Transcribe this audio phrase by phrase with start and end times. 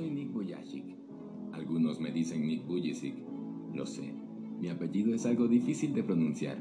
[0.00, 0.84] soy Nick Bujicic.
[1.52, 3.14] Algunos me dicen Nick Bujicic.
[3.74, 4.14] Lo sé.
[4.58, 6.58] Mi apellido es algo difícil de pronunciar.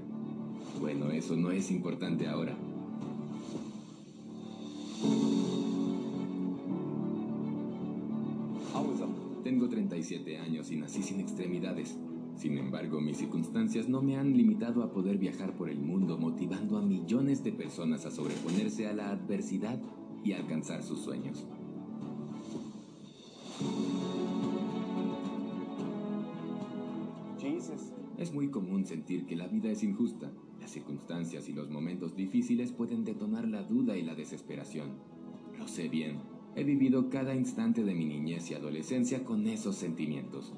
[0.80, 2.58] Bueno, eso no es importante ahora.
[9.44, 11.98] Tengo 37 años y nací sin extremidades.
[12.36, 16.78] Sin embargo, mis circunstancias no me han limitado a poder viajar por el mundo motivando
[16.78, 19.80] a millones de personas a sobreponerse a la adversidad
[20.24, 21.48] y alcanzar sus sueños.
[28.20, 30.30] Es muy común sentir que la vida es injusta.
[30.60, 34.90] Las circunstancias y los momentos difíciles pueden detonar la duda y la desesperación.
[35.58, 36.18] Lo sé bien.
[36.54, 40.54] He vivido cada instante de mi niñez y adolescencia con esos sentimientos.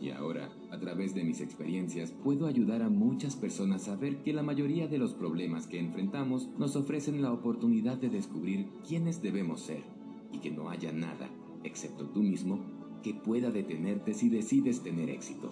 [0.00, 4.32] Y ahora, a través de mis experiencias, puedo ayudar a muchas personas a ver que
[4.32, 9.60] la mayoría de los problemas que enfrentamos nos ofrecen la oportunidad de descubrir quiénes debemos
[9.60, 9.84] ser
[10.32, 11.30] y que no haya nada,
[11.62, 12.58] excepto tú mismo,
[13.04, 15.50] que pueda detenerte si decides tener éxito.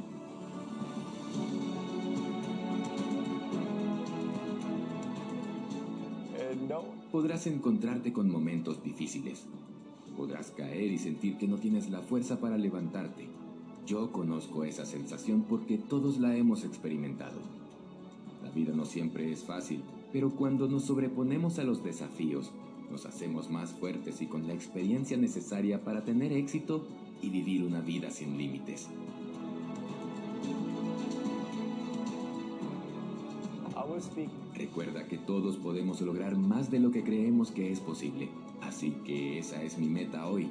[7.11, 9.45] Podrás encontrarte con momentos difíciles.
[10.17, 13.29] Podrás caer y sentir que no tienes la fuerza para levantarte
[13.87, 17.41] yo conozco esa sensación porque todos la hemos experimentado.
[18.43, 22.53] La vida no siempre es fácil, pero cuando nos sobreponemos a los desafíos,
[22.91, 26.87] nos hacemos más fuertes y con la experiencia necesaria para tener éxito
[27.23, 28.89] y vivir una vida sin límites.
[34.55, 38.29] Recuerda que todos podemos lograr más de lo que creemos que es posible,
[38.61, 40.49] así que esa es mi meta hoy,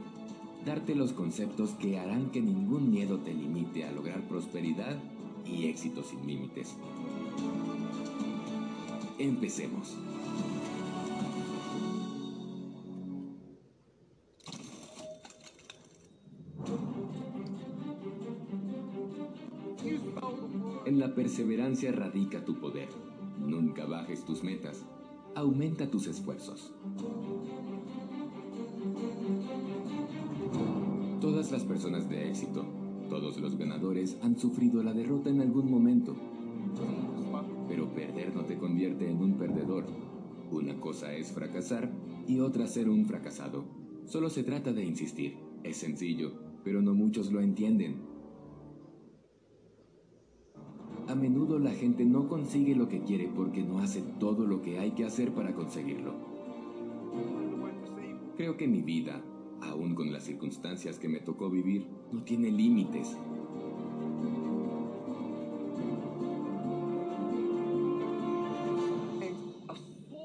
[0.65, 4.97] darte los conceptos que harán que ningún miedo te limite a lograr prosperidad
[5.45, 6.75] y éxito sin límites.
[9.17, 9.95] Empecemos.
[20.85, 22.89] En la perseverancia radica tu poder.
[23.51, 24.85] Nunca bajes tus metas.
[25.35, 26.73] Aumenta tus esfuerzos.
[31.19, 32.63] Todas las personas de éxito,
[33.09, 36.15] todos los ganadores han sufrido la derrota en algún momento.
[37.67, 39.83] Pero perder no te convierte en un perdedor.
[40.49, 41.91] Una cosa es fracasar
[42.29, 43.65] y otra ser un fracasado.
[44.05, 45.35] Solo se trata de insistir.
[45.65, 46.31] Es sencillo,
[46.63, 48.10] pero no muchos lo entienden.
[51.11, 54.79] A menudo la gente no consigue lo que quiere porque no hace todo lo que
[54.79, 56.13] hay que hacer para conseguirlo.
[58.37, 59.21] Creo que mi vida,
[59.59, 63.17] aún con las circunstancias que me tocó vivir, no tiene límites.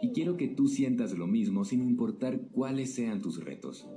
[0.02, 3.88] Y quiero que tú sientas lo mismo sin importar cuáles sean tus retos.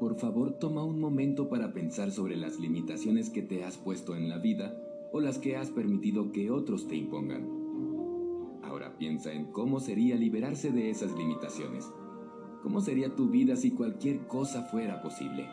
[0.00, 4.28] Por favor, toma un momento para pensar sobre las limitaciones que te has puesto en
[4.28, 4.74] la vida
[5.12, 7.48] o las que has permitido que otros te impongan.
[8.62, 11.90] Ahora piensa en cómo sería liberarse de esas limitaciones
[12.62, 15.48] ¿Cómo sería tu vida si cualquier cosa fuera posible?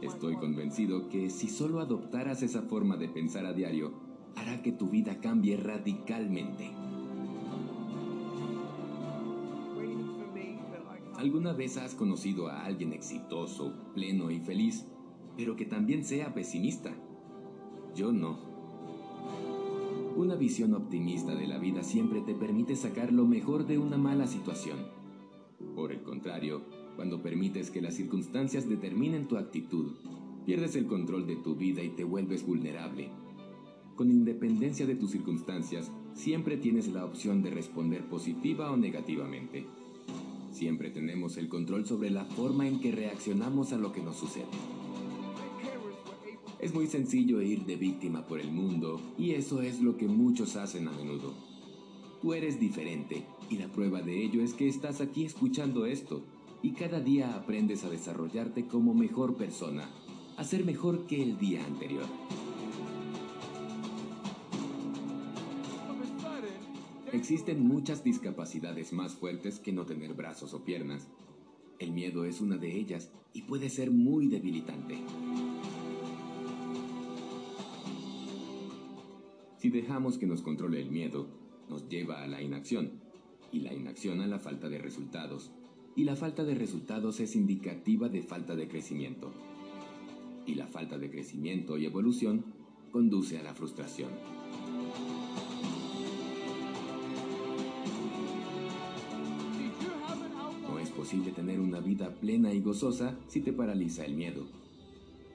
[0.00, 3.92] Estoy convencido que si solo adoptaras esa forma de pensar a diario,
[4.34, 6.70] hará que tu vida cambie radicalmente.
[11.22, 14.86] ¿Alguna vez has conocido a alguien exitoso, pleno y feliz,
[15.36, 16.92] pero que también sea pesimista?
[17.94, 18.40] Yo no.
[20.16, 24.26] Una visión optimista de la vida siempre te permite sacar lo mejor de una mala
[24.26, 24.78] situación.
[25.76, 26.62] Por el contrario,
[26.96, 29.92] cuando permites que las circunstancias determinen tu actitud,
[30.44, 33.10] pierdes el control de tu vida y te vuelves vulnerable.
[33.94, 39.68] Con independencia de tus circunstancias, siempre tienes la opción de responder positiva o negativamente.
[40.52, 44.46] Siempre tenemos el control sobre la forma en que reaccionamos a lo que nos sucede.
[46.60, 50.56] Es muy sencillo ir de víctima por el mundo y eso es lo que muchos
[50.56, 51.32] hacen a menudo.
[52.20, 56.22] Tú eres diferente y la prueba de ello es que estás aquí escuchando esto
[56.62, 59.88] y cada día aprendes a desarrollarte como mejor persona,
[60.36, 62.06] a ser mejor que el día anterior.
[67.12, 71.08] Existen muchas discapacidades más fuertes que no tener brazos o piernas.
[71.78, 74.98] El miedo es una de ellas y puede ser muy debilitante.
[79.58, 81.28] Si dejamos que nos controle el miedo,
[81.68, 83.02] nos lleva a la inacción,
[83.52, 85.52] y la inacción a la falta de resultados,
[85.94, 89.34] y la falta de resultados es indicativa de falta de crecimiento,
[90.46, 92.46] y la falta de crecimiento y evolución
[92.90, 94.41] conduce a la frustración.
[101.12, 104.46] Posible tener una vida plena y gozosa si te paraliza el miedo.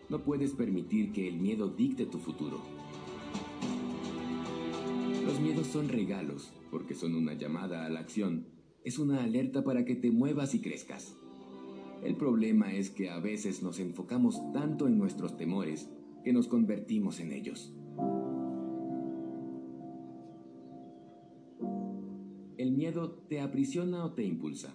[0.09, 2.59] No puedes permitir que el miedo dicte tu futuro.
[5.23, 8.47] Los miedos son regalos, porque son una llamada a la acción.
[8.83, 11.15] Es una alerta para que te muevas y crezcas.
[12.03, 15.91] El problema es que a veces nos enfocamos tanto en nuestros temores
[16.23, 17.71] que nos convertimos en ellos.
[22.57, 24.73] El miedo te aprisiona o te impulsa.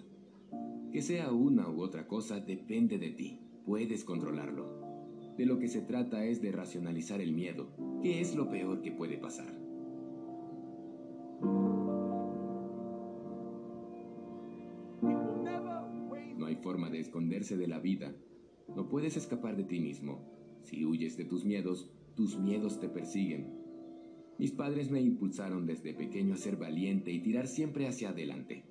[0.93, 3.41] Que sea una u otra cosa depende de ti.
[3.65, 5.35] Puedes controlarlo.
[5.39, 8.93] De lo que se trata es de racionalizar el miedo, que es lo peor que
[8.93, 9.59] puede pasar.
[16.37, 18.15] No hay forma de esconderse de la vida.
[18.77, 20.21] No puedes escapar de ti mismo.
[20.62, 23.62] Si huyes de tus miedos, tus miedos te persiguen.
[24.39, 28.65] Mis padres me impulsaron desde pequeño a ser valiente y tirar siempre hacia adelante.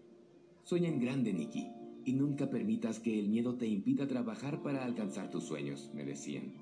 [0.63, 5.30] Sueña en grande, Nicky, y nunca permitas que el miedo te impida trabajar para alcanzar
[5.30, 6.53] tus sueños, me decían.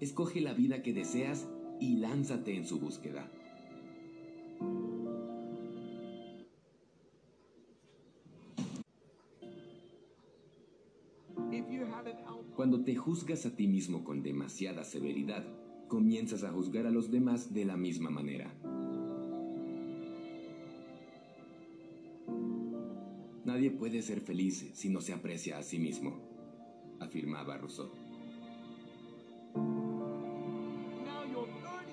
[0.00, 1.48] Escoge la vida que deseas
[1.80, 3.30] y lánzate en su búsqueda.
[12.56, 15.44] Cuando te juzgas a ti mismo con demasiada severidad,
[15.88, 18.54] comienzas a juzgar a los demás de la misma manera.
[23.62, 26.18] Nadie puede ser feliz si no se aprecia a sí mismo,
[26.98, 27.92] afirmaba Rousseau.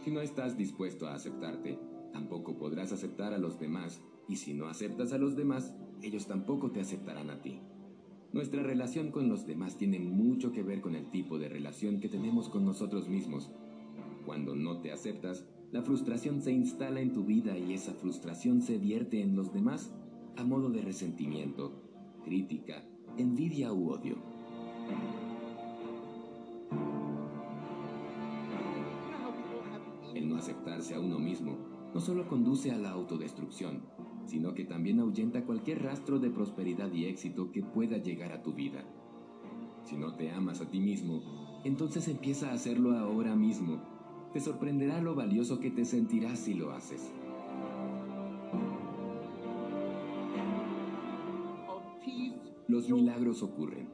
[0.03, 1.77] Si no estás dispuesto a aceptarte,
[2.11, 6.71] tampoco podrás aceptar a los demás, y si no aceptas a los demás, ellos tampoco
[6.71, 7.59] te aceptarán a ti.
[8.33, 12.09] Nuestra relación con los demás tiene mucho que ver con el tipo de relación que
[12.09, 13.51] tenemos con nosotros mismos.
[14.25, 18.79] Cuando no te aceptas, la frustración se instala en tu vida y esa frustración se
[18.79, 19.93] vierte en los demás
[20.37, 21.81] a modo de resentimiento,
[22.23, 22.83] crítica,
[23.17, 24.17] envidia u odio.
[30.13, 31.57] El no aceptarse a uno mismo
[31.93, 33.81] no solo conduce a la autodestrucción,
[34.25, 38.53] sino que también ahuyenta cualquier rastro de prosperidad y éxito que pueda llegar a tu
[38.53, 38.85] vida.
[39.83, 41.21] Si no te amas a ti mismo,
[41.63, 43.81] entonces empieza a hacerlo ahora mismo.
[44.33, 47.11] Te sorprenderá lo valioso que te sentirás si lo haces.
[52.69, 53.89] Los milagros ocurren,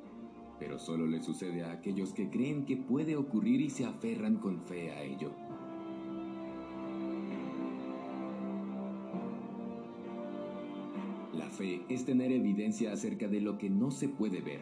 [0.60, 4.62] pero solo le sucede a aquellos que creen que puede ocurrir y se aferran con
[4.62, 5.32] fe a ello.
[11.56, 14.60] fe es tener evidencia acerca de lo que no se puede ver.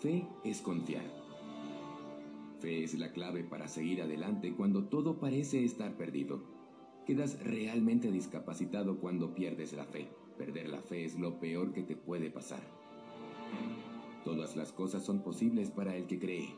[0.00, 1.04] Fe es confiar.
[2.58, 6.42] Fe es la clave para seguir adelante cuando todo parece estar perdido.
[7.06, 10.08] Quedas realmente discapacitado cuando pierdes la fe.
[10.36, 12.83] Perder la fe es lo peor que te puede pasar.
[14.24, 16.48] Todas las cosas son posibles para el que cree.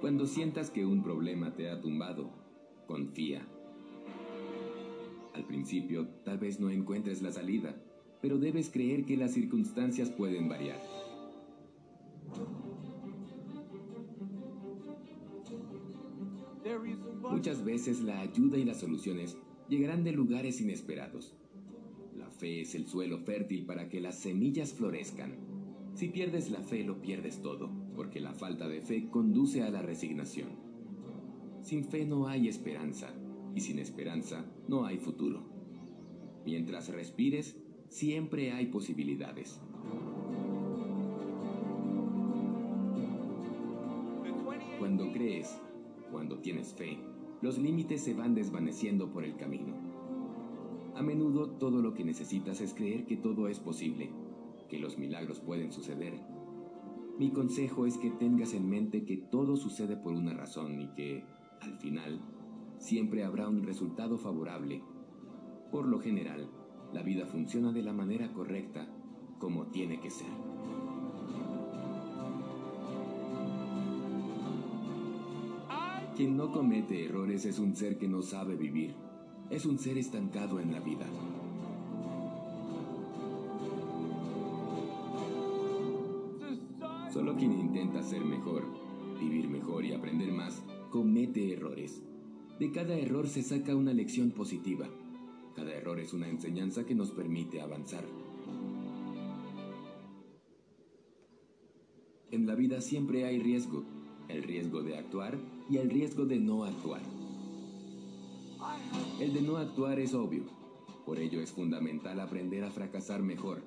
[0.00, 2.30] Cuando sientas que un problema te ha tumbado,
[2.86, 3.46] confía.
[5.34, 7.74] Al principio, tal vez no encuentres la salida,
[8.20, 10.80] pero debes creer que las circunstancias pueden variar.
[17.30, 19.36] Muchas veces la ayuda y las soluciones
[19.68, 21.34] llegarán de lugares inesperados.
[22.38, 25.34] Fe es el suelo fértil para que las semillas florezcan.
[25.94, 29.82] Si pierdes la fe, lo pierdes todo, porque la falta de fe conduce a la
[29.82, 30.50] resignación.
[31.62, 33.12] Sin fe no hay esperanza,
[33.56, 35.42] y sin esperanza no hay futuro.
[36.46, 39.60] Mientras respires, siempre hay posibilidades.
[44.78, 45.58] Cuando crees,
[46.12, 46.98] cuando tienes fe,
[47.42, 49.87] los límites se van desvaneciendo por el camino.
[50.98, 54.10] A menudo todo lo que necesitas es creer que todo es posible,
[54.68, 56.20] que los milagros pueden suceder.
[57.20, 61.22] Mi consejo es que tengas en mente que todo sucede por una razón y que,
[61.60, 62.20] al final,
[62.78, 64.82] siempre habrá un resultado favorable.
[65.70, 66.50] Por lo general,
[66.92, 68.88] la vida funciona de la manera correcta,
[69.38, 70.26] como tiene que ser.
[76.16, 79.07] Quien no comete errores es un ser que no sabe vivir.
[79.50, 81.06] Es un ser estancado en la vida.
[87.10, 88.64] Solo quien intenta ser mejor,
[89.18, 92.02] vivir mejor y aprender más, comete errores.
[92.60, 94.86] De cada error se saca una lección positiva.
[95.56, 98.04] Cada error es una enseñanza que nos permite avanzar.
[102.30, 103.82] En la vida siempre hay riesgo,
[104.28, 105.38] el riesgo de actuar
[105.70, 107.17] y el riesgo de no actuar.
[109.20, 110.44] El de no actuar es obvio.
[111.04, 113.62] Por ello es fundamental aprender a fracasar mejor.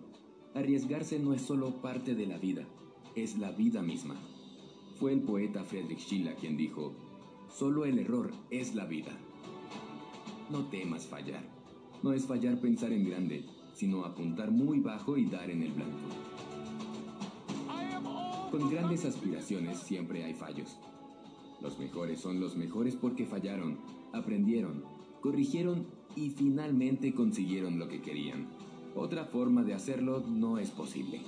[0.54, 2.68] Arriesgarse no es solo parte de la vida,
[3.16, 4.16] es la vida misma.
[5.00, 6.94] Fue el poeta Friedrich Schiller quien dijo,
[7.50, 9.12] solo el error es la vida.
[10.50, 11.44] No temas fallar.
[12.04, 15.98] No es fallar pensar en grande, sino apuntar muy bajo y dar en el blanco.
[18.52, 20.78] Con grandes aspiraciones siempre hay fallos.
[21.62, 23.78] Los mejores son los mejores porque fallaron,
[24.14, 24.84] aprendieron,
[25.22, 28.48] corrigieron y finalmente consiguieron lo que querían.
[28.96, 31.22] Otra forma de hacerlo no es posible.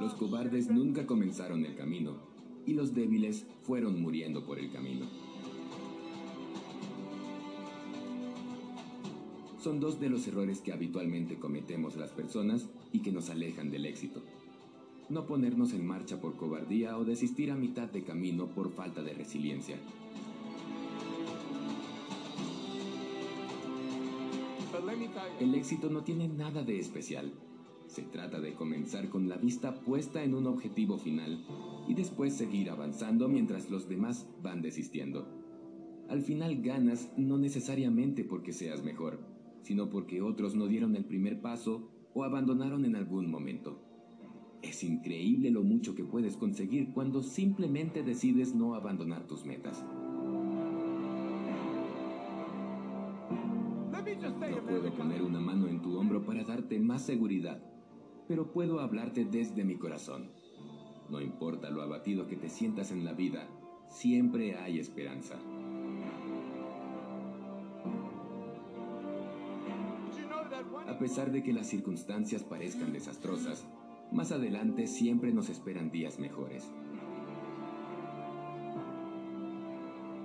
[0.00, 2.16] Los cobardes nunca comenzaron el camino
[2.66, 5.06] y los débiles fueron muriendo por el camino.
[9.62, 13.84] Son dos de los errores que habitualmente cometemos las personas y que nos alejan del
[13.84, 14.22] éxito.
[15.10, 19.12] No ponernos en marcha por cobardía o desistir a mitad de camino por falta de
[19.12, 19.76] resiliencia.
[25.40, 27.32] El éxito no tiene nada de especial.
[27.86, 31.44] Se trata de comenzar con la vista puesta en un objetivo final
[31.88, 35.26] y después seguir avanzando mientras los demás van desistiendo.
[36.08, 39.18] Al final ganas no necesariamente porque seas mejor,
[39.62, 43.89] sino porque otros no dieron el primer paso o abandonaron en algún momento.
[44.62, 49.84] Es increíble lo mucho que puedes conseguir cuando simplemente decides no abandonar tus metas.
[54.20, 57.62] No puedo poner una mano en tu hombro para darte más seguridad,
[58.28, 60.30] pero puedo hablarte desde mi corazón.
[61.08, 63.48] No importa lo abatido que te sientas en la vida,
[63.88, 65.36] siempre hay esperanza.
[70.86, 73.66] A pesar de que las circunstancias parezcan desastrosas,
[74.12, 76.70] más adelante siempre nos esperan días mejores.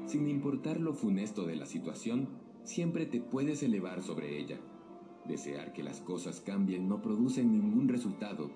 [0.06, 2.30] Sin importar lo funesto de la situación,
[2.63, 4.60] siempre te puedes elevar sobre ella.
[5.27, 8.51] Desear que las cosas cambien no produce ningún resultado,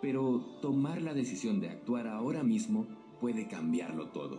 [0.00, 2.86] pero tomar la decisión de actuar ahora mismo
[3.20, 4.38] puede cambiarlo todo.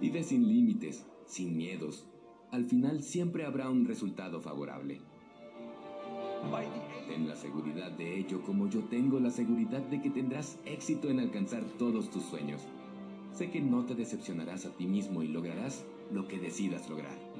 [0.00, 2.06] Vive sin límites, sin miedos,
[2.50, 5.00] al final siempre habrá un resultado favorable.
[7.08, 11.20] Ten la seguridad de ello como yo tengo la seguridad de que tendrás éxito en
[11.20, 12.62] alcanzar todos tus sueños.
[13.32, 17.31] Sé que no te decepcionarás a ti mismo y lograrás lo que decidas lograr.